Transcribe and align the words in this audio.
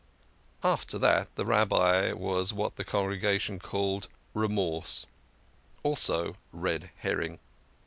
After 0.63 0.97
that 0.97 1.29
the 1.35 1.45
Rabbi 1.45 2.13
was 2.13 2.51
what 2.51 2.75
the 2.75 2.83
congregation 2.83 3.59
called 3.59 4.07
Remorse; 4.33 5.05
also 5.83 6.37
Red 6.51 6.89
herring. 7.01 7.37